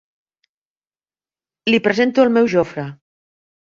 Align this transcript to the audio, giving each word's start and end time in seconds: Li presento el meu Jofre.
Li 1.73 1.81
presento 1.89 2.25
el 2.25 2.33
meu 2.39 2.51
Jofre. 2.55 2.87